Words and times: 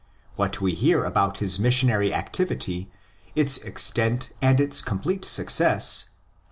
What 0.35 0.59
we 0.59 0.73
hear 0.73 1.05
about 1.05 1.37
his 1.37 1.59
missionary 1.59 2.11
activity, 2.11 2.89
its 3.35 3.59
extent 3.59 4.31
and 4.41 4.59
its 4.59 4.81
complete 4.81 5.25
success 5.25 6.05
(xv. 6.05 6.09